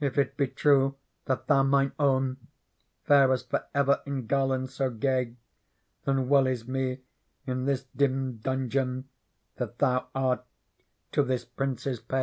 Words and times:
If 0.00 0.18
it 0.18 0.36
be 0.36 0.48
true 0.48 0.96
that 1.24 1.46
thoUj._mijie 1.46 1.92
own, 1.98 2.36
Farest 3.04 3.48
for 3.48 3.64
ever 3.74 4.02
in 4.04 4.26
garlands 4.26 4.74
so 4.74 4.90
gay, 4.90 5.34
Then 6.04 6.28
well 6.28 6.46
is 6.46 6.68
me 6.68 6.98
in 7.46 7.64
this 7.64 7.84
dim 7.96 8.36
dungeon 8.36 9.08
That 9.56 9.78
thou 9.78 10.08
art 10.14 10.44
to 11.12 11.22
this 11.22 11.46
Prince's 11.46 12.00
pay." 12.00 12.20